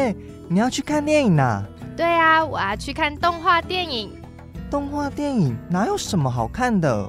[0.00, 0.16] 哎，
[0.48, 1.62] 你要去看电影呐？
[1.94, 4.10] 对啊，我要去看动画电影。
[4.70, 7.06] 动画电影哪有什么好看的？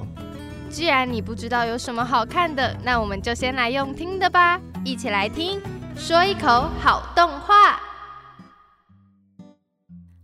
[0.68, 5.58] 既然你不知道有什么好看的，那我们就先来用听的吧，一起来听，
[5.96, 7.80] 说一口好动画。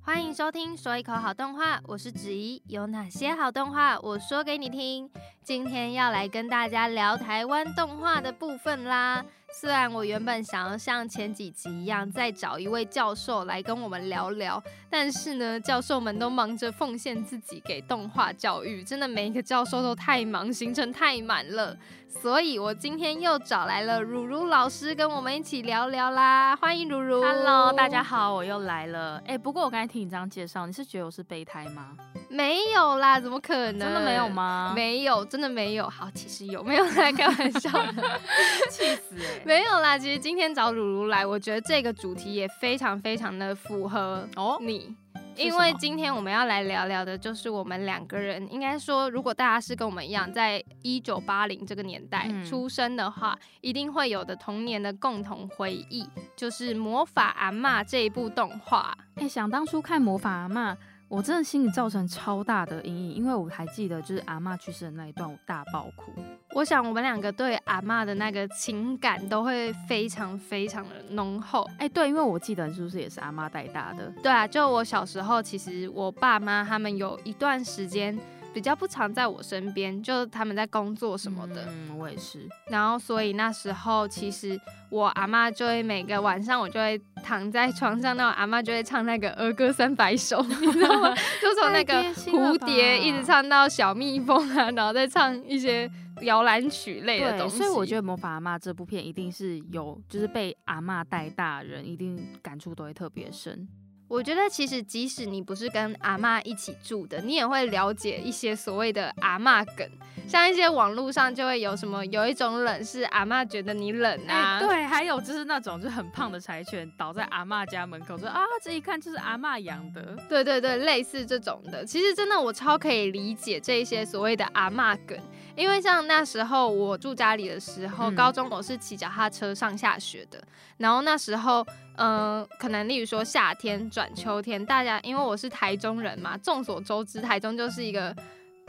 [0.03, 2.63] 欢迎收听《说一口好动画》，我是子怡。
[2.67, 5.09] 有哪些好动画，我说给你听。
[5.49, 9.25] 今天要来跟大家聊台湾动画的部分啦。
[9.51, 21.75] 虽然我原本想要像前几集一样再找一位教授来跟我们聊聊，但是呢，教授们都忙着奉献自己给动画教育，真的每一个教授都太忙，行程太满了。
[22.07, 26.55] 所以我今天又找来了如如老师跟我们一起聊聊啦。
[26.57, 29.23] 欢迎如如，Hello，大家好，我又来了。
[29.27, 31.97] 哎，不过我刚才听你这样介绍，你是觉得我是备胎吗？
[32.29, 33.81] 没有啦，怎么可能？
[33.81, 34.73] 真的没有吗？
[34.75, 35.89] 没有，真的没有。
[35.89, 37.71] 好，其实有没有在开玩笑？
[38.71, 39.43] 气死哎！
[39.47, 44.95] 没有啦，其实今天找如如来，我觉得这个主题也非常非常的符合哦你，
[45.37, 58.97] 因为今天我们要来聊聊的就是我们两个人，应该说，如果大家是跟我们一样，在一九八零这个年代出生的话，一定会有的童年的共同回忆，就是《魔法阿妈》这一部动画。
[59.15, 60.75] 哎，想当初看《魔法阿妈》。
[61.09, 66.13] 我真的心里造成超大的阴影，因为我还记得就是阿妈去世的那一段，我大爆哭。
[66.55, 71.67] 我想我们两个对阿妈的那个情感都会非常非常的浓厚。
[71.79, 74.13] 哎，对，因为我记得是不是也是阿妈带大的？
[74.23, 78.19] 对啊，就我小时候，其实我爸妈他们有一段时间。
[78.59, 81.65] 比较不常在我身边，就他们在工作什么的。
[81.69, 82.45] 嗯，我也是。
[82.69, 91.15] 然后，所以那时候其实我阿妈就会每个晚上，我就会躺在床上，那阿妈就会唱那个儿歌三百首， 你知道吗？
[91.41, 95.89] 就从那个蝴蝶一直唱到小蜜蜂啊，然后再唱一些
[96.23, 97.59] 摇篮曲类的东西。
[97.59, 103.69] 所以我觉得《魔法阿妈》这部片一定是有，就是被阿妈带大人，一定感触都会特别深。
[104.09, 109.87] 我觉得其实即使你不是跟阿妈一起住的，你也会了解一些所谓的阿妈梗，
[110.27, 125.19] 像一些网络上就会有什么有一种冷是阿妈觉得你冷啊，对，还有就是那种就很胖的柴犬倒在阿妈家门口说啊，这一看就是阿妈养的，对对对，类似这种的，其实真的我超可以理解这一些所谓的阿妈梗。
[125.55, 130.41] 因为像那时候我住家里的时候，高中我是骑脚踏车上下学的，
[130.77, 131.67] 然后那时候，
[131.99, 138.15] 嗯，可能例如说夏天转秋天，大家因为我是台中人嘛，众所周知，台中就是一个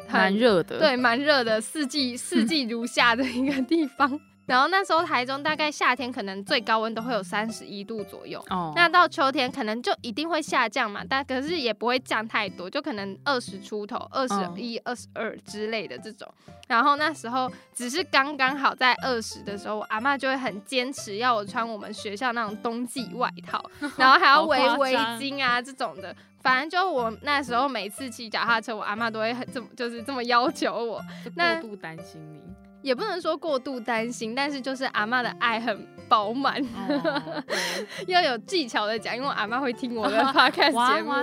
[0.09, 4.19] 蛮热的，对，蛮热的，四季四季如夏的一个地方。
[4.49, 16.27] 然后那时候台中大概夏天可能最高温都会有三十一度左右，哦，那到秋天可能就一定会下降嘛，但可是也不会降太多，就可能二十出头，二十一、二十二之类的这种。
[16.67, 23.63] 然后那时候只是刚刚好在二十的时候，我阿妈就会很坚持要我穿我们学校那种冬季外套，
[23.97, 26.15] 然后还要围围巾啊这种的。
[26.41, 30.99] 反正就我那时候每次骑脚踏车，我阿妈都会很这么就是这么要求我，
[31.35, 32.41] 过度担心你。
[32.81, 36.61] 也不能说过度担心，但是就是阿妈的爱很饱满，
[38.07, 41.13] 要有技巧的讲，因为阿妈会听我的 podcast 节目，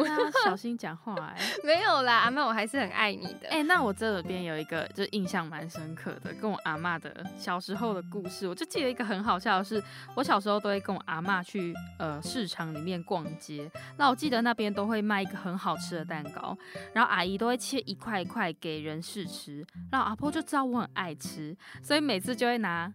[0.45, 1.37] 小心讲话哎。
[1.65, 3.49] 没有啦，阿妈我还是很爱你的。
[3.51, 9.83] 哎，那我这边有一个就印象蛮深刻的，跟我阿妈的小时候的故事，我就记得一个很好笑的是，
[10.15, 16.57] 我小时候都会跟我阿妈去呃市场里面逛街，那我记得那边都会卖一个很好吃的蛋糕，
[16.93, 21.57] 然后阿姨都会切一块一块给人试吃，然后阿婆就知道我很爱吃。
[21.83, 22.93] 所以每次就会拿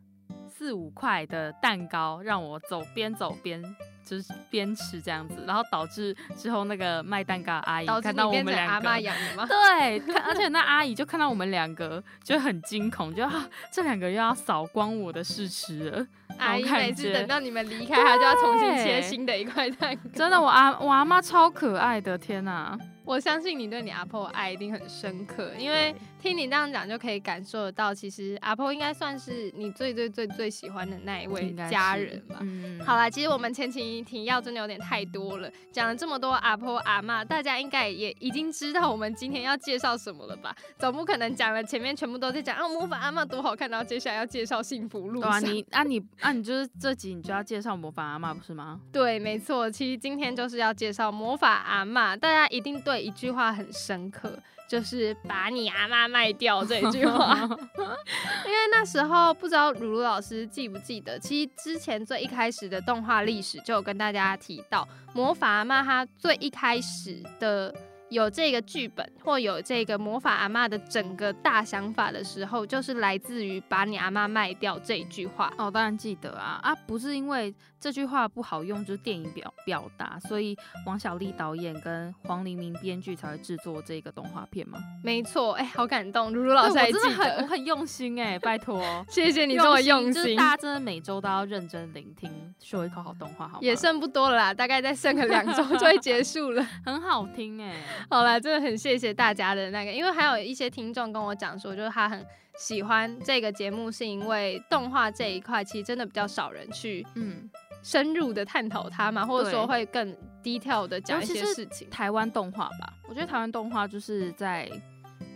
[0.47, 3.62] 四五块的蛋糕让我走，边走边
[4.06, 8.88] 就是边吃这样子，然后导致之后那个卖蛋糕阿姨看到我们两个，
[9.47, 13.28] 对，而且那阿姨就看到我们两个就很惊恐，就
[13.72, 16.06] 这两个又要扫光我的试吃了。
[16.38, 20.02] 阿姨每次等到你们离开，她就要重新切新的一块蛋糕。
[20.13, 22.78] 真的，我阿我阿妈超可爱的，天哪！
[23.03, 32.39] 我相信你对你阿婆爱一定很深刻，因为听你这样讲就可以感受得到，其实阿婆应该算是你最最最最喜欢的那一位家人吧。
[32.85, 40.56] 好啦，其实我们前情提要真的有点太多了，讲了这么多阿婆阿妈，大家应该也已经知道我们今天要介绍什么了吧？
[40.79, 45.21] 总不可能讲了前面全部都在讲啊魔法阿妈多好看，然后接下来要介绍幸福路。
[45.21, 48.79] 对啊，你啊你啊你就是这集你就要介绍魔法阿妈不是吗？
[48.94, 53.01] 对，没错，其实今天就是要介绍魔法阿妈，大家一定对。
[53.01, 54.38] 一句话很深刻，
[54.71, 57.35] 就是把你阿妈卖掉这一句话。
[57.44, 67.75] 因为那时候不知道鲁鲁老师记不记得，其实之前最一开始的动画历史就有跟大家提到，魔法阿妈她最一开始的。
[68.12, 75.50] 有这个剧本或有这个魔法阿妈的整个大想法的时候，就是来自于把你阿妈卖掉这一句话。
[75.57, 80.56] 哦，当然记得啊啊，不是因为这句话不好用，就是电影表表达，所以
[80.86, 84.78] 王小利导演跟黄黎明编剧才会制作这个动画片吗？
[85.04, 97.74] 没错，哎，好感动，如如老师还记得，我很用心哎，拜托， 谢谢你这么用心，大家真的每周都要认真聆听，说一口好动画，好也剩不多了啦，大概再剩个两周就会结束了， 很好听哎，
[98.12, 102.24] 好啦，真的很谢谢大家的那个，因为还有一些听众跟我讲说，就是他很。
[102.57, 107.50] 喜欢这个节目是因为动画这一块其实真的比较少人去嗯
[107.81, 111.89] 深入的探讨它嘛，或者说会更低调的讲一些事情。
[111.89, 114.69] 台湾动画吧，我觉得台湾动画就是在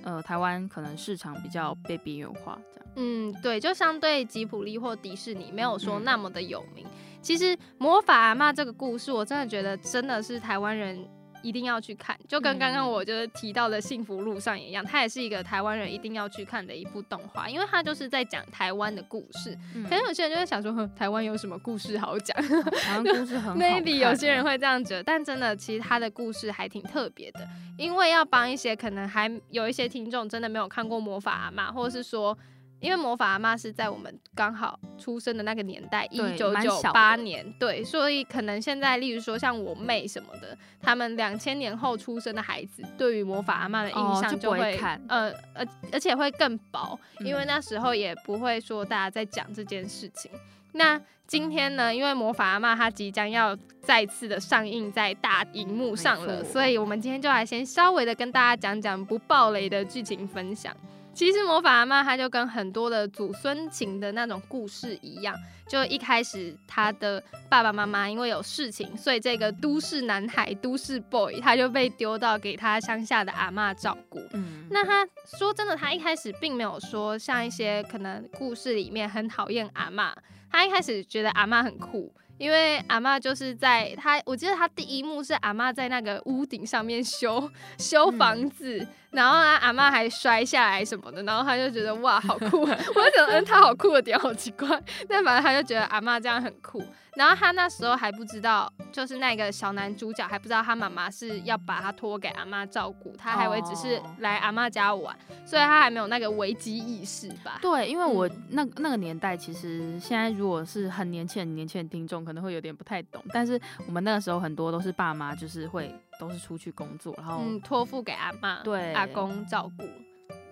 [0.03, 2.87] 呃台湾可能市场比较被边缘化这样。
[2.97, 6.85] 嗯，对，就相对吉普力或迪士尼没有说那么的有名。
[7.21, 11.07] 其实魔法阿妈这个故事，我真的觉得真的是台湾人。
[11.45, 19.55] 一定要去看，就跟刚刚我就是提到的《幸福路上》一样，它也是一个台湾人一定要去看的一部动画，因为它就是在讲台湾的故事。
[19.83, 22.35] 可能有些人就会想说，台湾有什么故事好讲？
[22.81, 32.35] 台湾故事很 maybe 有些人会这样觉得，但真的，其实它的故事还挺特别的，因为要帮一些可能还有一些听众真的没有看过《魔法阿妈》，或者是说。
[32.79, 44.77] 因为魔法阿妈是在我们刚好出生的那个年代，一九九八年，对，所以可能现在，例如说像我妹什么的，他们两千年后出生的孩子，对于魔法阿妈的印象就会，
[45.07, 50.29] 呃，而而且会更薄，因为那时候也不会说大家在讲这件事情。
[50.73, 60.75] 那今天呢，因为魔法阿妈它即将要再次的上映在大荧幕上了，所以我们今天就来先稍微的跟大家讲讲不暴雷的剧情分享。
[61.15, 65.33] 其实魔法阿妈他就跟很多的祖孙情的那种故事一样，
[65.69, 74.19] 就一开始他的爸爸妈妈因为有事情，所以这个都市男孩、都市 boy 他就被丢到给他乡下的阿妈照顾。
[74.33, 75.07] 嗯，那他
[75.37, 80.13] 说真的，他一开始并没有说像一些可能故事里面很讨厌阿妈，
[80.51, 82.13] 他一开始觉得阿妈很酷。
[82.37, 94.67] 因为阿妈就是在她，我记得她第一幕是阿妈在那个屋顶上面修修房子，然后阿阿妈还摔下来什么的，然后她就觉得哇好酷， 我就觉得嗯她好酷的点好奇怪，
[95.07, 96.83] 但反正她就觉得阿妈这样很酷。
[97.15, 107.59] 然后他那时候还不知道，就是那个小男主角还不知道他妈妈是要把他托给阿妈照顾，他还会只是来阿妈家玩，所以他还没有那个危机意识吧？
[107.61, 119.87] 对，因为我那那个年代，其实现在如果是很年轻、很年轻的听众，可能会有点不太懂，但是我们那个时候很多都是爸妈，就是会都是出去工作，然后托付给阿妈、对阿公照顾。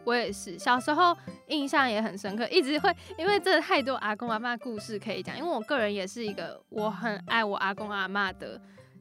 [0.05, 1.15] 我也是，小时候
[1.47, 5.37] 印象也很深刻，一直会因为真的太多阿公阿妈故事可以讲。
[5.37, 8.59] 因为我个人也是一个我很爱我阿公阿妈的，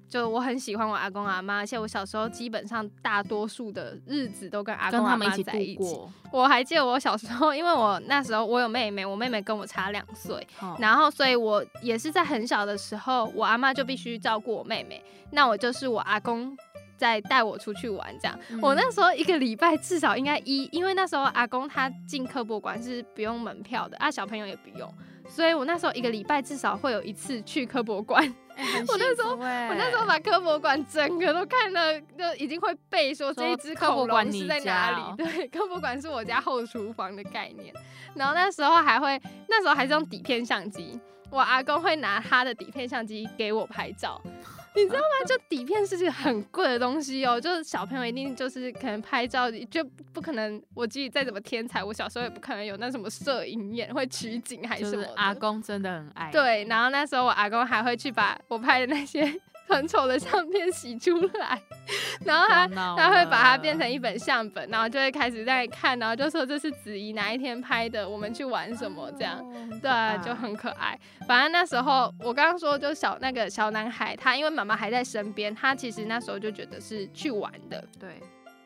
[0.08, 6.00] 就我很喜欢我阿公阿妈，而且我小时候基本上大多数的日子都跟阿公阿妈一起在一起。
[6.31, 10.46] 我还记得我小时候，因为我那时候我有妹妹，我妹妹跟我差两岁，
[10.78, 15.02] 然后所以我也是在很小的时候，我阿妈就必须照顾我妹妹，
[15.32, 16.56] 那我就是我阿公。
[17.02, 24.88] 在带我出去玩，这样我那时候一个礼拜至少应该一，因为那时候阿公他进科博馆是不用门票的啊，小朋友也不用，
[25.28, 28.22] 所以我那时候一个礼拜至少会有一次去科博馆。
[28.87, 35.16] 我那时候我那时候把科博馆整个都看了，就已经会背说这一只科博馆是在哪里。
[35.16, 37.75] 对，科博馆是我家后厨房的概念。
[38.14, 41.00] 然后那时候还会，那时候还是用底片相机，
[41.31, 44.20] 我阿公会拿他的底片相机给我拍照。
[44.75, 45.27] 你知道吗？
[45.27, 55.07] 就底片是件很贵的东西哦，就是小朋友一定就是可能拍照就不可能，我自己再怎么天才，我小时候也不可能有那什么摄影眼会取景还是什么。
[55.17, 56.31] 阿公真的很爱。
[56.31, 59.41] 对，然后那时候我阿公还会去把我拍的那些。
[59.69, 61.61] 很丑的相片洗出来，
[62.25, 69.42] 然后他他会把它变成一本相本，然后就会开始在看，然后就说这是子怡哪一天拍的，我们去玩什么这样，
[69.81, 70.99] 对啊，就很可爱。
[71.26, 77.83] 反正那时候我刚刚说就小那个小男孩，他因为妈妈还在身边，他其实那时候就觉得是去玩的。
[77.99, 78.21] 对，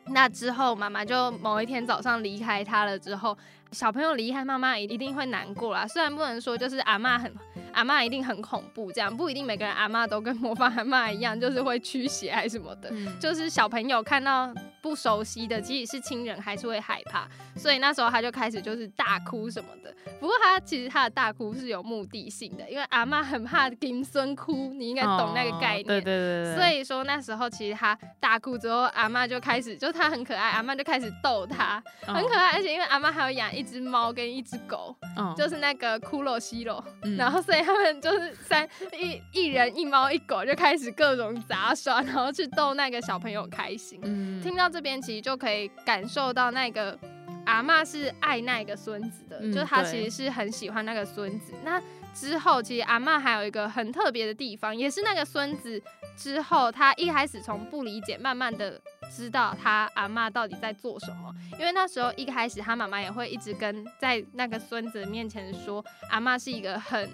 [0.07, 3.37] 那之后妈妈就某一天早上离开他了之后。
[3.71, 7.31] 小朋友离开妈妈一一定会难过啦，虽然不能说就是阿妈很
[7.73, 19.93] 阿妈一定很恐怖，这样不一定每个人阿妈都跟魔法阿妈一样，就是会驱邪还是什么的，就是小朋友看到不熟悉的，即使是亲人还是会害怕，所以那时候他就开始就是大哭什么的。
[20.19, 25.85] 不过他其实他的大哭是有目的性的，因为阿妈很怕金孙哭，你应该懂那个概念。
[25.85, 26.55] 对对对。
[26.55, 33.56] 所以说那时候其实他大哭之后，阿妈就开始就他很可爱，阿妈就开始逗他，很可爱，而且因为阿妈还有养。
[33.57, 34.95] 一只猫跟一只狗，
[35.35, 36.83] 就是那个骷髅西罗，
[37.17, 43.99] 然后所以他们就是三一一人一猫一狗就开始各种杂耍，然后去逗那个小朋友开心。
[44.41, 46.97] 听到这边其实就可以感受到那个
[47.45, 51.53] 阿妈是爱那个孙子的，就他其实是很喜欢那个孙子。
[51.63, 51.81] 那
[52.13, 55.81] 之后，其实阿妈还有一个很特别的地方，也是那个孙子
[56.15, 61.33] 之后，他一开始从不理解，慢慢的知道他阿妈到底在做什么。
[61.53, 67.09] 因为那时候一开始，他妈妈也会一直跟在那个孙子面前说，阿妈是一个很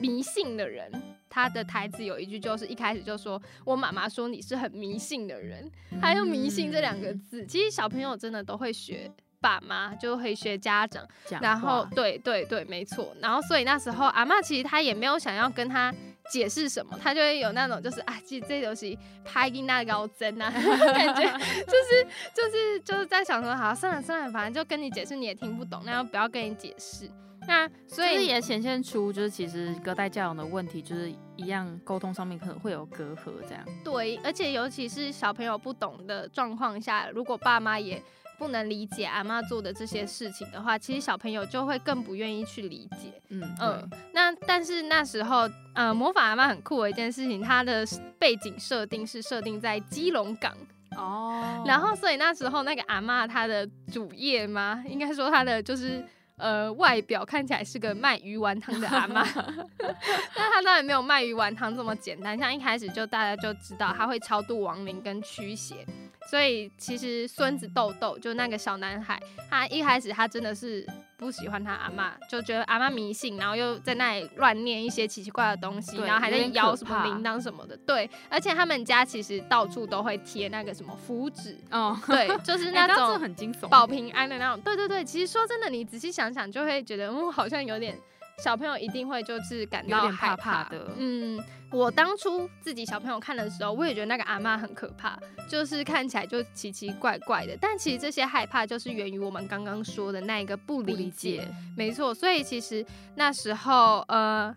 [0.00, 0.90] 迷信的人。
[1.30, 7.44] 他的台词有一句就是一开始就说我妈妈说你是很迷信的人，还用迷信这两个字。
[7.46, 9.10] 其实小朋友真的都会学。
[9.40, 11.06] 爸妈就会学家长，
[11.40, 13.14] 然后对对对，没错。
[13.20, 15.94] 然后所以那时候阿妈其实她也没有想要跟他
[16.30, 21.22] 解释什么，他就会有那种就是啊，其实这东西拍给那高真啊， 感觉
[21.66, 27.10] 就是就是就是在想说，好算了算了，反正就跟你解释你也听不懂，那不要跟你解释。
[27.46, 33.64] 那所以也显现出就是其实隔代教养的问题，就是一样沟通上面可能会有隔阂这样。
[33.82, 38.02] 对，而且尤其是小朋友不懂的状况下，如果爸妈也。
[38.38, 43.12] 不能理解阿妈做的这些事情的话，其实小朋友就会更不愿意去理解。
[43.30, 47.84] 嗯嗯，那但是那时候，呃，魔法阿妈很酷的一件事情，它的
[48.18, 50.56] 背景设定是设定在基隆港
[50.96, 54.82] 哦，然后所以那时候那个阿妈她的主业吗？
[54.88, 56.04] 应该说她的就是
[56.36, 59.26] 呃外表看起来是个卖鱼丸汤的阿妈，
[59.78, 65.84] 但她当然没有卖鱼丸汤这么简单，像一开始就大家就知道她会超度亡灵跟驱邪。
[66.28, 69.18] 所以其实孙子豆豆就那个小男孩，
[69.48, 77.74] 他一开始他真的是不喜欢他阿妈，就觉得阿妈迷信，然后又在那里乱念一些奇奇怪的东西，然后还在摇什么铃铛什么的。
[77.78, 84.60] 对，而且他们家其实到处都会贴那个什么符纸，哦， 对，就是那种很惊悚、保平安的那种。
[84.60, 87.98] 对对对，其实说真的，你仔细想想就会觉得，嗯，好像有点。
[88.42, 90.90] 小朋友一定会就是感到害怕的。
[90.96, 95.18] 嗯，我当初自己小朋友看的时候，我也觉得那个阿妈很可怕，
[95.48, 97.56] 就是看起来就奇奇怪怪的。
[97.60, 101.46] 但其实这些害怕就是源于我们刚刚说的那一个不理解。
[101.76, 104.54] 没错，所以其实那时候呃。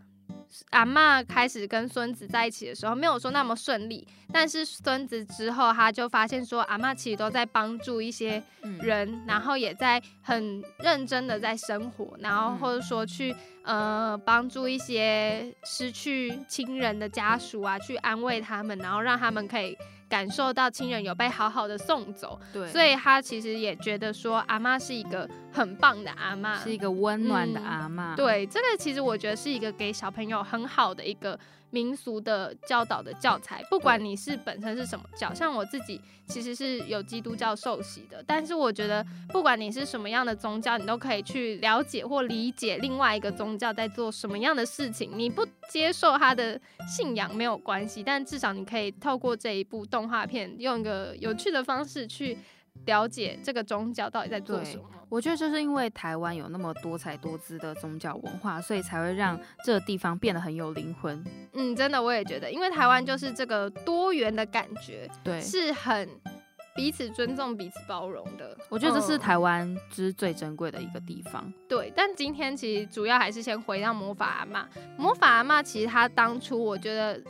[0.72, 4.08] 阿妈开始跟孙子在一起的时候，没有说那么顺利。
[4.32, 8.42] 但是孙子之后，他就发现说，阿妈其实都在帮助一些
[8.82, 19.78] 人，然后也在很认真的在生活，然后或者说去呃帮助一些失去亲人的家属啊，去安慰他们，然后让他们可以。
[20.12, 28.14] 感受到亲人有被好好的送走，对，所以他其实也觉得说阿妈是一个很棒的阿妈，是一个温暖的阿妈。
[28.14, 31.40] 对，这个其实我觉得是一个给小朋友很好的一个。
[31.72, 45.12] 民俗的教导的教材，不管你是本身是什么教，像我自己其实是有基督教受洗的，但是我觉得不管你是什么样的宗教，你都可以去了解或理解另外一个宗教在做什么样的事情。
[45.16, 52.38] 你不接受他的信仰没有关系，但至少你可以透过这一部动画片，用一个有趣的方式去。
[52.86, 54.84] 了解这个宗教到底在做什么？
[55.12, 61.22] 我觉得就是因为台湾有那么多彩多姿的宗教文化，所以才会让这个地方变得很有灵魂。
[61.52, 66.08] 嗯，真的，我也觉得，因为台湾就是这个多元的感觉，对，是很
[66.74, 68.58] 彼此尊重、彼此包容的。
[68.70, 71.52] 我觉得这是台湾之最珍贵的一个地方。
[71.68, 74.66] 对，但今天其实主要还是先回到魔法阿妈。
[74.98, 77.22] 魔法阿妈其实他当初，我觉得。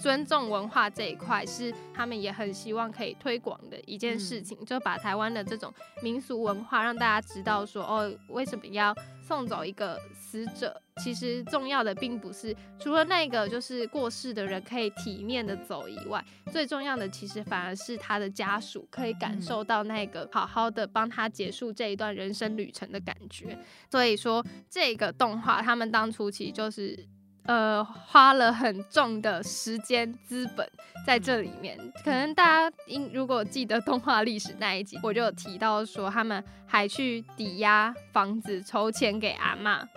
[0.00, 5.72] 尊重文化这一块是他们也很希望可以推广的一件事情，就把台湾的这种
[6.02, 10.80] 民俗文化让大家知道，说哦，为什么要送走一个死者？
[11.02, 23.58] 其实重要的并不是除了那个就是过世的人可以体面的走以外，最重要的其实反而是他的家属可以感受到那个好好的帮他结束这一段人生旅程的感觉。
[23.90, 27.06] 所以说，这个动画他们当初其实就是。
[27.44, 30.68] 呃，花了很重的时间资本
[31.04, 39.88] 在这里面，可能大家应如果记得动画历史那一集，我就有提到说，他们还去抵押房子筹钱给阿妈。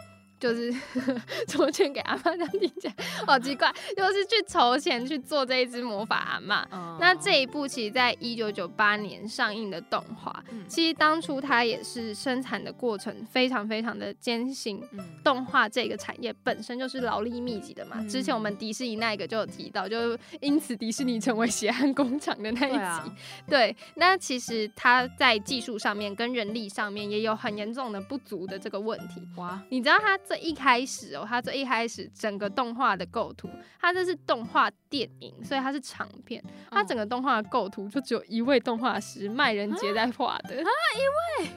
[0.45, 0.71] 就是
[1.47, 2.93] 筹钱给阿妈，这样听起来
[3.25, 3.73] 好奇怪。
[3.97, 6.67] 就是去筹钱去做这一只魔法阿妈。
[6.99, 14.79] 那这一部其实在一九九八年上映的动画，其实当初它也是生产的过程非常非常的艰辛。
[15.23, 18.03] 动画这个产业本身就是劳力密集的嘛。
[18.07, 23.11] 之前我们迪士尼那一个就有提到，就因此迪士尼成为血汗工厂的那一集。
[23.47, 29.27] 对，那其实它在技术上面跟人力上面也有很严重的不足的这个问题。
[29.37, 33.49] 哇，你知道它这一开始哦，它这一开始整个动画的构图，
[33.79, 36.43] 它这是动画电影，所以它是长片。
[36.69, 40.55] 它整个动画的构图就只有一位动画师麦人杰在画的。
[40.55, 41.49] 啊，一位？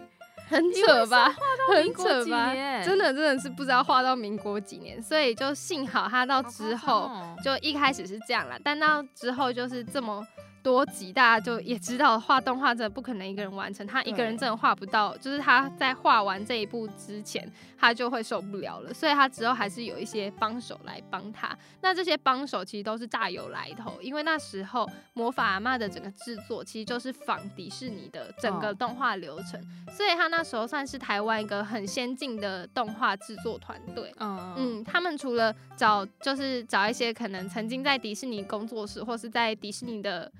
[0.48, 1.30] 很扯吧，
[1.70, 5.02] 很扯吧，真的真的是不知道画到民国几年。
[5.02, 7.10] 所以就幸好他到之后
[7.44, 10.26] 就一开始是这样了，但到之后就是这么
[10.62, 21.56] 多集，大家就也知道画动画真的不可能一个人完成，他一个人真的画不到，就是他在画完这一步之前，他就会受不了了，所以他之后还是有一些帮手来帮他。
[21.80, 29.60] 那这些帮手其实都是大有来头，因为那时候魔法阿妈的整个制作其实就是仿迪士尼的整个动画流程，
[29.90, 34.12] 所以他那时候算是台湾一个很先进的动画制作团队。
[34.18, 40.30] 嗯嗯，他们除了找就是找一些可能曾经在迪士尼工作室或是在迪士尼的。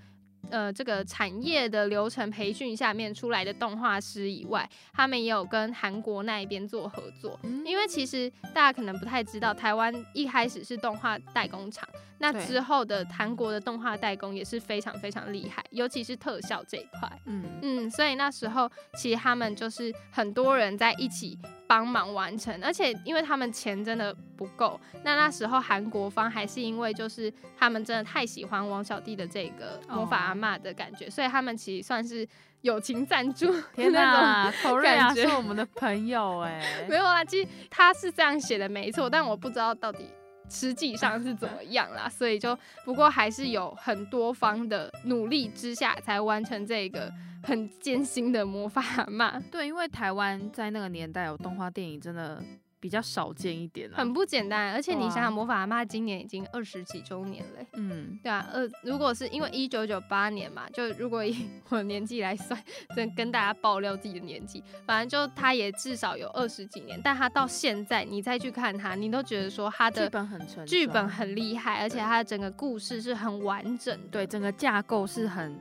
[0.51, 7.39] 呃，这个产业的流程培训下面出来的动画师以外，他们也有跟韩国那一边做合作。
[7.65, 11.87] 因为其实大家可能不太知道，台湾一开始是动画代工厂，
[12.19, 17.21] 那之后的韩国的动画代工也是非常非常厉害，尤其是特效这一块。
[17.27, 21.39] 嗯嗯，所以那时候其实他们就是很多人在一起。
[21.69, 32.27] 帮忙完成，而且因为他们钱真的不够，那那时候韩国方还是因为就是他们真的太喜欢王小弟的这个魔法阿妈的感觉，所以他们其实算是
[32.61, 33.55] 友情赞助。
[33.75, 40.07] 天哪，口瑞啊是我们的朋友哎， 没有啊，其实他是这样写的没错，但我不知道到底
[40.49, 47.13] 实际上是怎么样啦， 所以就不过还是有很多方的努力之下才完成这个。
[47.41, 52.43] 很艰辛的魔法嘛，对，因为台湾在那个年代有动画电影，真的
[52.81, 54.73] 比较少见一点，很不简单。
[54.73, 62.63] 而且你想想，魔法阿妈今年已经二十几周年了，嗯，对啊，呃，如果是因为一九九八年嘛，就如果以我年纪来算，
[62.95, 75.59] 真跟大家爆料自己的年纪，反正就他也至少有二十几年，但他到现在你再去看他，你都觉得说他的剧本很成，剧本很厉害，而且他的整个故事是很完整，对，整个架构是很。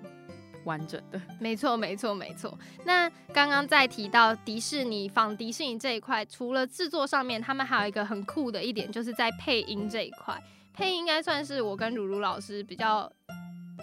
[0.68, 2.56] 完整的，没错，没错，没错。
[2.86, 10.40] 那刚刚在提到迪士尼仿迪士尼这一块，除了制作上面，他们还有一个很酷的一点，就是在配音这一块，
[10.74, 13.12] 配音应该算是我跟如如老师比较。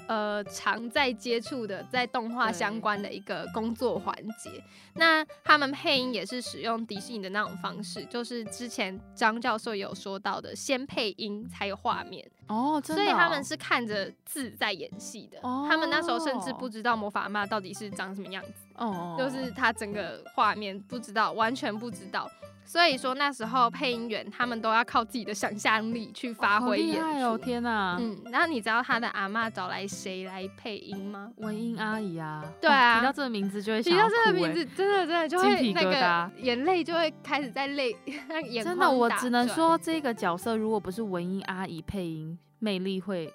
[0.07, 4.51] 呃，常在接触的在动画相关的一个工作环节，
[4.95, 22.31] 那他们配音也是使用迪士尼的那种方式，就是之前张教授有说到的，先配音才有画面哦，所以他们是看着字在演戏的，哦他们那时候甚至不知道魔法阿妈到底是长什么样子，哦，就是他整个画面不知道，完全不知道。
[22.67, 27.37] 所以说那时候配音员他们都要靠自己的想象力去发挥演出。
[27.37, 27.99] 天哪！
[28.01, 31.31] 嗯，然后你知道他的阿妈找来谁来配音吗？
[31.37, 32.43] 文英阿姨啊。
[32.63, 33.01] 对啊。
[33.01, 37.95] 提到这个名字就会提到这个名字，真的真的就会那个眼泪就会开始在泪，
[38.49, 42.34] 眼真的，我只能说这个角色如果不是文英阿姨配音，
[42.65, 43.31] 魅力会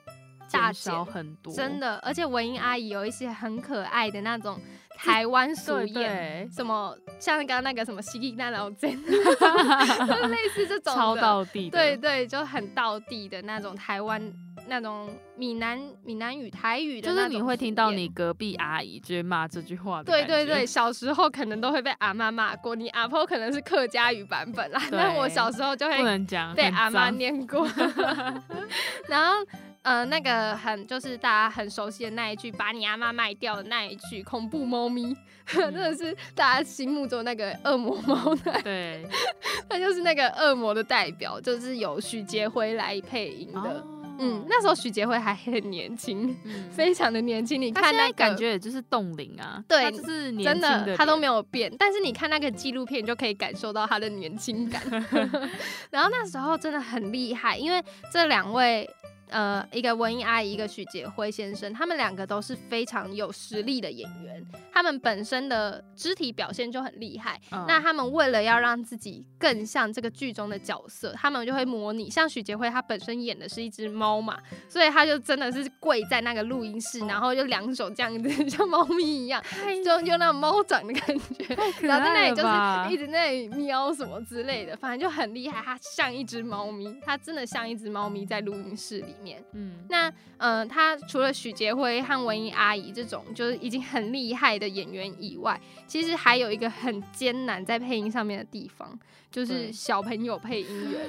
[0.52, 1.54] 大少很多。
[1.54, 4.60] 真的，而且文英阿姨有一些很可爱的那种。
[5.02, 8.92] 台湾俗谚，什么像刚刚那个什么西那老真，
[10.30, 14.22] 类似这种超到地，对对，就很到地的那种台湾
[14.70, 20.06] 那种闽南闽南语台语的，就是你会听到你隔壁阿姨就会骂这句话的。
[20.06, 27.68] 对对对，小时候可能都会被阿妈骂过，你阿婆可能是客家语版本啦，但 我小时候就会不能讲被阿妈念过，
[29.10, 29.34] 然后。
[29.82, 35.16] 呃，那个很就是大家很熟悉的那一句，把你阿妈卖掉的那一句，恐怖猫咪，
[35.48, 39.08] 真的是大家心目中那个恶魔猫的，对，
[39.70, 43.84] 它就是那个恶魔的代表，就是由许杰辉来配音的。
[44.20, 46.36] 嗯，那时候徐杰辉还很年轻，
[46.72, 47.60] 非常的年轻。
[47.60, 51.74] 你看那感觉也就是冻龄啊，对，就是真的他都没有变。
[51.80, 54.82] 但是你看那个纪录片，就可以感受到他的年轻感。
[55.90, 58.90] 然后那时候真的很厉害，因为这两位。
[59.30, 67.40] 呃，一个文英阿姨，一个许杰辉先生，他们两个都是非常有实力的演员，他们本身的肢体表现就很厉害。
[67.68, 72.10] 那他们为了要让自己更像这个剧中的角色，他们就会模拟。
[72.10, 74.38] 像许杰辉，他本身演的是一只猫嘛，
[74.68, 79.44] 所以他就真的是跪在那个录音室，然后就两手这样子， 像猫咪一样，
[79.86, 81.56] 就用那种猫掌的感觉。
[81.82, 85.62] 然后在那里就是一直在那里喵什么之类的，反正就很厉害。
[85.62, 89.16] 他像一只猫咪，他真的像一只猫咪在录音室里。
[89.24, 98.98] 面，嗯，那，嗯，他除了许杰辉和文英阿姨这种就是已经很厉害的演员以外，其实还有一个很艰难在配音上面的地方，
[99.32, 101.02] 就是小朋友配音员。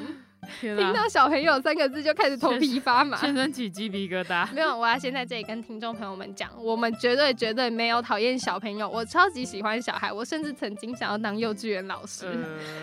[0.61, 4.51] 听到小朋友三个字就开始头皮发麻，全身起鸡皮疙瘩。
[4.55, 12.27] 没有，我要先在这里跟听众朋友们讲，我们绝对绝对没有讨厌小朋友，我超级喜欢小孩，我甚至曾经想要当幼稚园老师。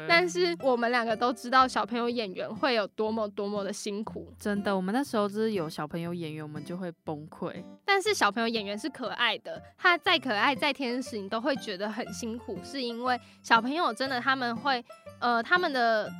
[0.07, 7.63] 但是我们两个都知道小朋友演员会有多么多么的辛苦，真的，我们那时候就是有小朋友演员，我们就会崩溃。
[7.85, 14.83] 但是小朋友演员是可爱的，他再可爱再天使，你都会觉得很辛苦，是因为小朋友真的他们会，
[15.19, 16.11] 呃，他们的。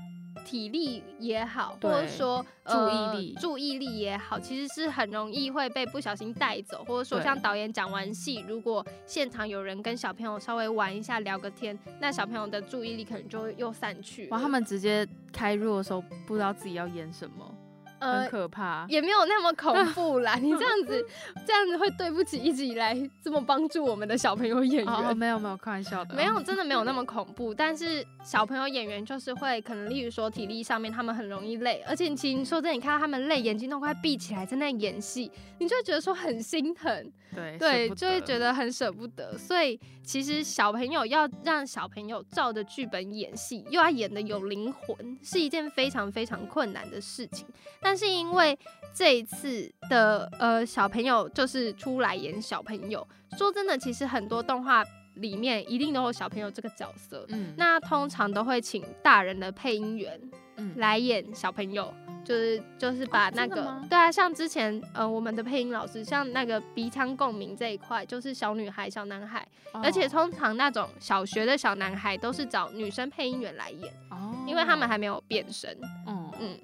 [0.48, 14.30] 体力也好，或者说注意力注意力也好，其实是很容易会被不小心带走，或者说像导演讲完戏，如果现场有人跟小朋友稍微玩一下聊个天，那小朋友的注意力可能就又散去。
[14.30, 17.54] 哇，他们直接开入的时候不知道自己要演什么。
[18.00, 20.36] 很可怕，也没有那么恐怖啦。
[20.36, 21.06] 你这样子，
[21.46, 25.16] 这样子会对不起一直以来这么帮助我们的小朋友演员。
[25.16, 26.14] 没有没有，开玩笑的。
[26.16, 27.54] 没有，真的没有那么恐怖。
[27.54, 31.84] 但是小朋友演员就是会，可能例如说体力上面，他们很容易累。
[31.88, 37.12] 而且其实说真的，你看到他们累，眼睛都快闭起来在那演戏，你就会觉得说很心疼。
[37.36, 39.38] 对对，就会觉得很舍不得。
[39.38, 47.46] 所以其实小朋友要让小朋友照着剧本演戏，又要演的有灵魂，是一件非常非常困难的事情。
[47.88, 48.60] 但是因为
[48.94, 60.20] 这一次的呃小朋友就是出来演小朋友，说真的，其实很多动画里面一定都有小朋友这个角色，嗯，那通常都会请大人的配音员，
[60.58, 61.94] 嗯，来演小朋友，
[62.26, 69.48] 就是就是把那个对啊，像之前呃我们的配音老师，像那个鼻腔共鸣这一块，就是小女孩、小男孩，
[69.82, 75.74] 而且通常那种小学的小男孩都是找女生配音员来演，哦，因为他们还没有变声，
[76.06, 76.60] 嗯嗯。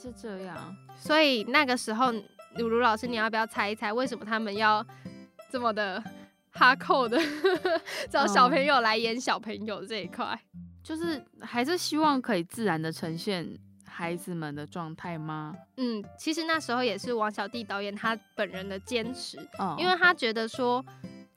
[0.00, 0.56] 是这样，
[0.96, 2.10] 所以那个时候，
[2.56, 4.84] 鲁鲁老师，你要不要猜一猜，为什么他们要
[5.50, 6.02] 这么的
[6.50, 7.20] 哈扣的
[8.08, 10.38] 找小朋友来演小朋友这一块？
[10.82, 13.46] 就是还是希望可以自然的呈现
[13.84, 15.54] 孩子们的状态吗？
[15.76, 19.36] 嗯，其实那时候也是王小弟导演他本人的坚持，
[19.76, 20.82] 因为他觉得说，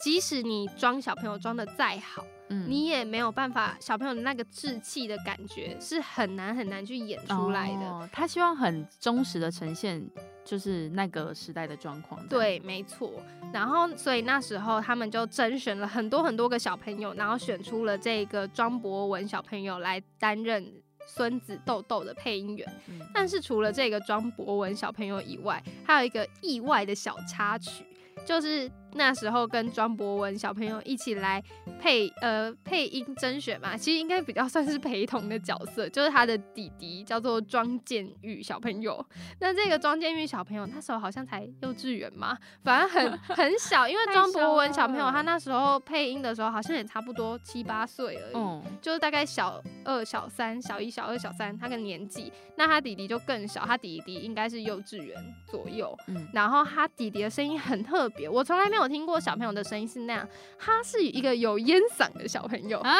[0.03, 2.25] 即使你装小朋友装的再好。
[2.67, 8.09] 你也没有办法，小朋友的那个稚气的感觉是很难很难去演出来的。
[8.11, 10.07] 他希望很忠实的呈现，
[10.45, 12.23] 就是那个时代的状况。
[12.27, 13.11] 对，没错。
[13.51, 20.63] 然后，所以那时候他们就甄选了很多很多个小朋友，然后选出了这个庄博文小朋友来担任
[21.07, 22.71] 孙子豆豆的配音员。
[23.11, 27.83] 但是除了这个庄博文小朋友以外，还有一个意外的小插曲，
[28.23, 28.69] 就是。
[28.95, 31.43] 那时候跟庄博文小朋友一起来
[31.79, 39.03] 配呃配音甄选嘛，其实应该比较算是陪同的角色，就是他的弟弟叫做庄建玉小朋友。
[39.39, 52.31] 那这个庄建玉小朋友那时候好像才幼稚园嘛，反正很 很小，因为庄博文小朋友他那时候配音的时候好像也差不多七八岁而已，就是大概小二、小三、小一、小二、小三他个年纪。
[52.55, 55.17] 那他弟弟就更小，他弟弟应该是幼稚园
[55.49, 55.97] 左右。
[56.07, 58.82] 嗯，然后他弟弟的声音很特别，我从来没有。
[58.83, 60.27] 我听过小朋友的声音是那样，
[60.59, 62.93] 他是一个有烟嗓的小朋友啊，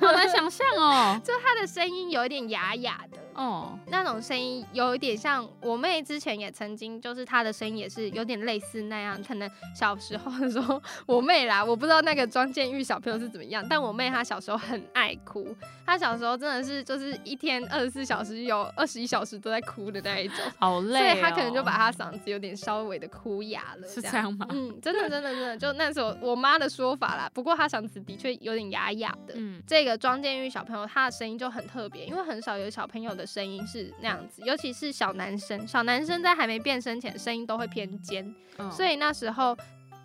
[0.00, 3.18] 好难想象哦， 就他的声音有一点哑哑的。
[3.32, 9.22] 哦，那种声音有一点像我妹之前也曾经，就是她的声音也是有点类似那样。
[9.22, 20.98] 可能小时候的时候，我妹啦，我不知道那个庄建玉小朋友是怎么样，但我妹她小时候很爱哭，她小时候真的是就是一天二十四小时有二十一小时都在哭的那一种，好累。
[20.98, 24.46] 所以她可能就把她嗓子有点稍微的哭哑了，是这样吗？
[24.50, 27.30] 嗯，真的真的真的真的，就那时候我妈的说法啦。
[27.32, 29.34] 不过她嗓子的确有点哑哑的。
[29.36, 33.26] 嗯，这个庄建玉小朋友他的声音就很特别，因为很少有小朋友的。
[33.26, 38.34] 声音是那样子，尤其是小男生，小男生在还没变声前，声音都会偏尖，
[38.72, 39.56] 所以那时候。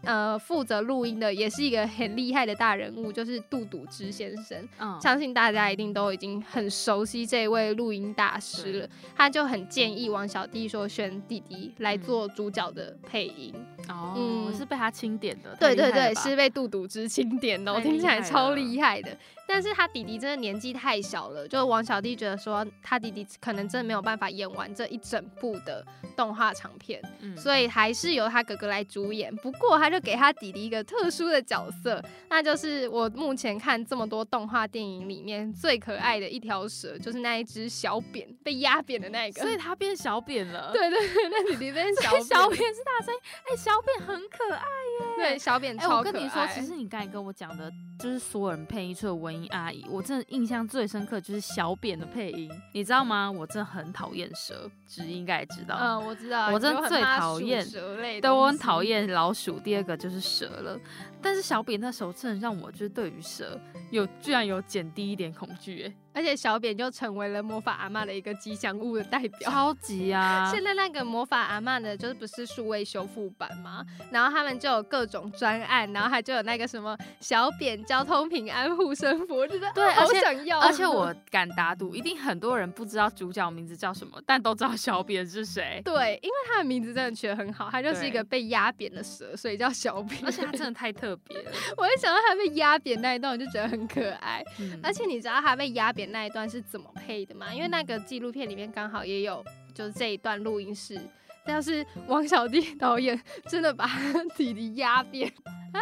[0.04, 4.70] 呃，负责录音的也是一个很厉害的大人物，就是杜笃之先生。
[4.78, 8.90] 嗯，相信大家一定都已经很熟悉这位录音大师了。
[9.16, 13.52] 他就很建议王小弟说选弟弟来做主角的配音。
[13.90, 15.56] 哦，嗯，是被他钦点的。
[15.60, 19.18] 对对对，是被杜笃之钦点的，我听起来超厉害的。
[19.48, 27.00] 但是他弟弟真的年纪太小了，就王小弟觉得说他弟弟可能真的没有办法演完这一整部的动画长片，
[27.38, 29.36] 所以还是由他哥哥来主演。
[29.38, 29.95] 不过他就。
[29.96, 40.72] 就给他弟弟一个特殊的角色，那就是我目前看这么多动画电影里面最可爱的一条蛇，就是那一只小扁被压扁的那个，所以他变小扁了。
[40.74, 45.16] 对对对，那弟弟变小扁，小扁是大声音，哎，小扁很可爱耶。
[45.16, 45.98] 对，小扁超可爱。
[46.00, 53.32] 我跟你说，其实你刚才跟我讲的，就是所有人配音出的文音阿姨，我真的印象最深刻就是小扁的配音，你知道吗？
[53.32, 55.78] 我真的很讨厌蛇，只应该也知道。
[55.80, 56.52] 嗯，我知道。
[56.52, 59.60] 我真的最讨厌蛇类，对我很讨厌老鼠。
[59.60, 60.80] 第第二个就是蛇了，
[61.22, 63.60] 但是小比那时候真的让我就是对于蛇
[63.92, 65.94] 有居然有减低一点恐惧哎。
[66.16, 70.48] 而且小扁就成为了魔法阿妈的一个吉祥物的代表，超级啊！
[70.50, 73.86] 现在那个魔法阿妈的，就是不是数位修复版吗？
[74.12, 80.62] 然后他们就有各种专案，然后还就有那个什么小扁交通平安护身符，我觉得对，好想要。
[80.62, 85.82] 而且我敢打赌，一定很多人不知道主角名字叫什么，但都知道小扁是谁。
[85.84, 90.24] 对，因为他的名字真的取得很好，他就是一个被压扁的蛇，所以叫小扁。
[90.26, 91.52] 而且他 真的太特别了。
[91.76, 94.42] 我一想到他被压扁那一段，我就觉得很可爱。
[94.82, 96.05] 而且你知道他被压扁。
[96.08, 97.54] 那一段是怎么配的吗？
[97.54, 101.00] 因为那个纪录片里面刚好也有，就是这一段录音室。
[101.48, 103.88] 要是王小弟 导演真的把
[104.36, 105.28] 弟弟压扁
[105.74, 105.80] 啊，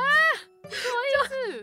[0.69, 1.61] 什么意思？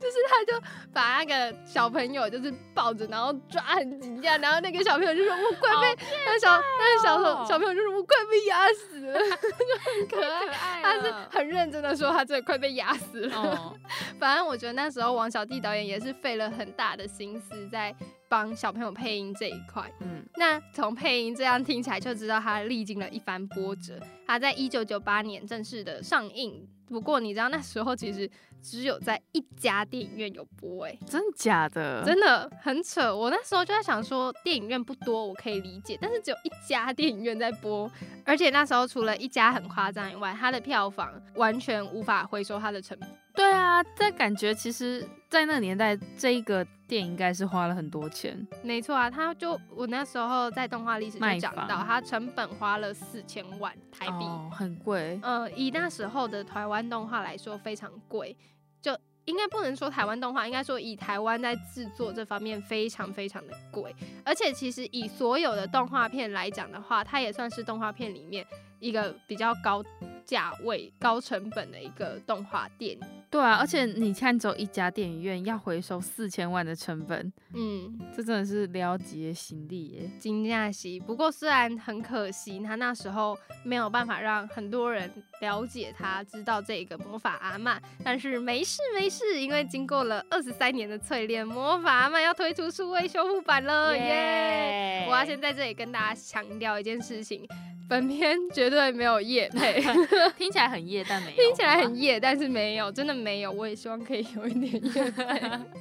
[0.00, 13.74] 就是他就把那个小朋友就是抱着，然后抓很紧这样，然后那个小朋友就说：“我快被……” 那小那个小小小朋友就说：“我快被压死了。”就很可爱，他是很认真的说他真的快被压死了。
[14.18, 17.94] 反正我觉得那时候王小弟导演也是费了很大的心思在。
[18.30, 23.98] 帮小朋友配音这一块，嗯，那从配音这样听起来就知道他历经了一番波折。
[24.30, 28.30] 他在一九九八年正式的上映，不过你知道那时候其实
[28.62, 32.04] 只有在一家电影院有播，哎，真的假的？
[32.04, 33.12] 真的很扯。
[33.12, 37.90] 我那时候就在想说，电影院不多，我可以理解，但是只有一家电影院在播，
[38.24, 43.08] 而且那时候除了一家很夸张以外，它的票房完全无法回收它的成本。
[43.34, 48.46] 对啊，这感觉其实，在那个年代，这一个电影应该是花了很多钱。
[48.62, 54.19] 没错啊，他就我那时候在动画历史就讲到，它成本花了四千万台币，
[54.50, 55.18] 很贵。
[55.22, 58.36] 呃，以那时候的台湾动画来说，非常贵。
[58.80, 63.94] 就应该不能说台湾动画，应该说以台湾在制作这方面非常非常的贵。
[64.24, 68.46] 而且其实以所有的动画片来讲的话，它也算是动画片里面
[68.80, 69.84] 一个比较高。
[70.26, 81.00] 价位高成本的一个动画电影，对啊，而且你看，走一家电影院要回收四千万的成本，嗯，这真的是了结行李耶，惊讶喜。
[81.00, 95.06] 不过虽然很可惜，他那时候没有办法让很多人了解他，知道这个魔法阿曼，但是没事没事，因为经过了二十三年的淬炼，魔法阿曼要推出数位修复版了耶！
[95.08, 97.44] 我要先在这里跟大家强调一件事情。
[97.90, 99.82] 本片绝对没有夜配，
[100.38, 101.36] 听起来很夜，但没有。
[101.36, 103.50] 听起来很夜，但是没有，真的没有。
[103.50, 105.40] 我也希望可以有一点夜配，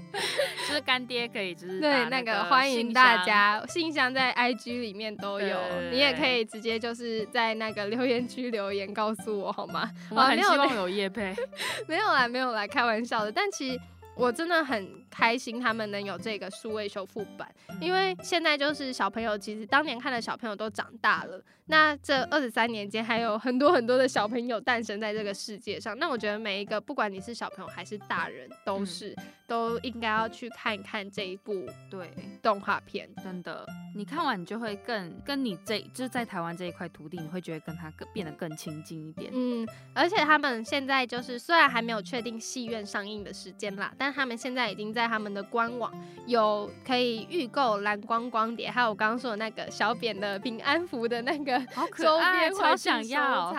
[0.67, 5.59] 就是干爹可以，就是对那个欢迎大家，信箱在 IG 里面都有，
[5.91, 9.87] 你也可以直接就是在那个留言区留言告诉我好吗？
[10.09, 11.35] 我很希望有夜配，
[11.87, 13.31] 没有啦，没有啦，开玩笑的。
[13.31, 13.79] 但其实。
[14.15, 17.49] 我真的很开心，他们能有这个数位修复版，
[17.81, 21.41] 因为现在就是小朋友，其实当年看的小朋友都长大了。
[21.71, 25.95] 那这二十三年间，还有很多很多的小朋友诞生在这个世界上。
[25.99, 29.15] 那我觉得每一个，不管你是小朋友还是大人，都是
[29.47, 33.07] 都应该要去看一看这一部对动画片。
[33.23, 33.63] 真的，
[33.95, 39.29] 你看完你就会更跟你这就是在台湾这一块土地，你会觉得跟他更变得更亲近一点。
[39.31, 45.91] 嗯，而且他们现在就是虽然还没有确定戏院上映的时间啦，但他们现在已经在他们的官网
[46.25, 51.59] 有可以预购蓝光光碟，还有我刚刚说的那个小扁的平安符的那个
[51.97, 53.53] 周边，超想要，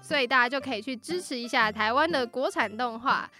[0.00, 3.30] 所以大家就可以去支持一下台湾的国产动画。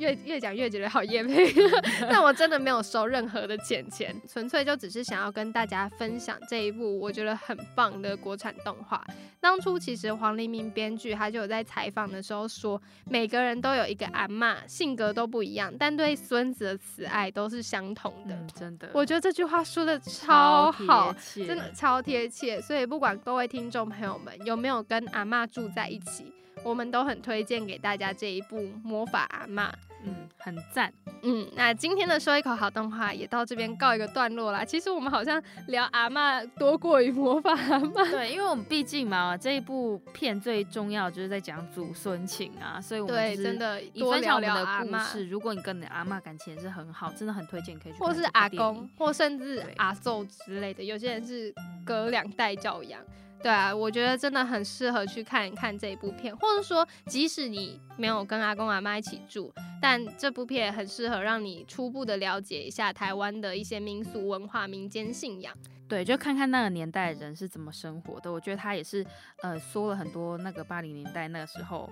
[0.00, 1.52] 越越讲越觉得好厌配，
[2.10, 9.04] 但我真的没有收任何的钱钱，纯粹就只是想要跟大家分享这一部我觉得很棒的国产动画。
[9.38, 18.36] 当初其实黄黎明编剧他就有在采访的时候说，每个人都有一个阿妈，性格都不一样，但对孙子的慈爱都是相同的。
[18.58, 21.14] 真的，我觉得这句话说的超好，
[21.46, 22.60] 真的超贴切。
[22.60, 26.32] 所以不管各位听众朋友们有没有跟阿妈住在一起。
[26.62, 29.70] 我们都很推荐给大家这一部《魔法阿妈》，
[30.04, 31.46] 嗯，很赞，嗯。
[31.54, 34.64] 那今天的说一口好动画也到这边告一个段落啦。
[34.64, 45.28] 其实我们好像聊阿妈多过于魔法阿妈，对，因为我们毕竟嘛，这一部片最重要就是在讲祖孙情啊，所以我们真的多分享我们的故事。
[45.28, 50.82] 如果你跟你阿妈感情也是很好，真的很推荐可以去，或是阿公，或甚至阿寿之类的。
[50.82, 53.00] 有些人是隔两代教养。
[53.42, 59.50] 对啊，我觉得真的很适合去看一看这一部片，或者说，即使你没有跟阿公阿妈一起住，
[59.80, 65.56] 但这部片很适合让你初步的了解一下台湾的一些民俗文化、民间信仰。
[65.88, 68.30] 对，就看看那个年代人是怎么生活的。
[68.30, 69.04] 我觉得他也是，
[69.42, 71.90] 呃，说了很多那个八零年代那个时候。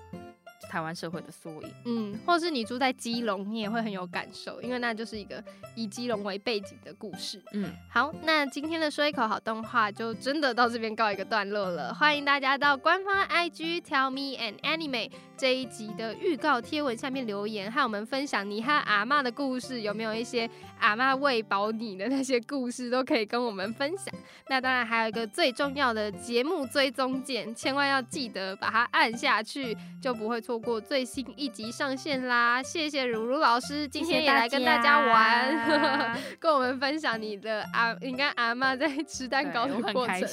[0.68, 5.42] 台湾社会的缩影，嗯，或者是你住在基隆，你也会很有感受，因为那就是一个
[5.76, 24.12] 以基隆为背景的故事，嗯，好，那今天的说一口好动画就真的到这边告一个段落了，欢迎大家到官方 IG Tell Me an Anime 这一集的预告贴文下面留言，和我们分享你和阿妈的故事，有没有一些阿妈喂饱你的那些故事，都可以跟我们分享。
[24.48, 30.38] 那当然还有一个最重要的节目追踪键，千万要记得把它按下去，就不会。
[30.48, 32.62] 错过最新一集上线啦！
[32.62, 40.26] 谢谢如如老师今天也来跟大家玩， 跟我们分享你的阿，你跟阿妈在吃蛋糕的过程，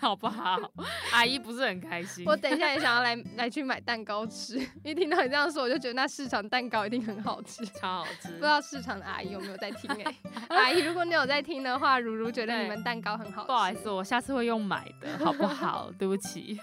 [0.00, 0.56] 好不好？
[1.10, 2.24] 阿姨不是很开心。
[2.28, 8.28] 我等一下也想要来来去买蛋糕吃，一听到你这样说，我就觉得那市场蛋糕一定很好吃，超好吃。
[8.28, 9.90] 不知道市场的阿姨有没有在听？
[10.04, 10.14] 哎，
[10.46, 13.46] 阿姨，如果你有在听的话，如如觉得你们蛋糕很好吃。
[13.48, 15.90] 不好意思，我下次会用买的，好不好？
[15.98, 16.56] 对不起。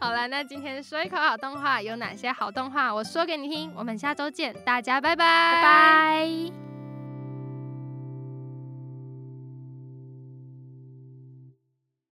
[0.00, 2.94] 好了，那今天说一口好动画有哪些好动画？
[2.94, 3.72] 我说给你听。
[3.74, 6.75] 我们下周见，大家拜拜，拜拜。